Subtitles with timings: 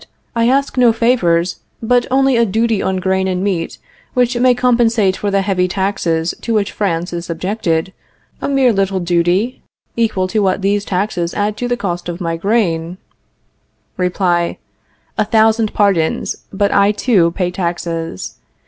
[0.35, 3.77] I ask no favors, but only a duty on grain and meat,
[4.15, 7.93] which may compensate for the heavy taxes to which France is subjected;
[8.41, 9.61] a mere little duty,
[9.95, 12.97] equal to what these taxes add to the cost of my grain
[13.95, 14.57] Reply:
[15.19, 18.37] A thousand pardons, but I, too, pay taxes.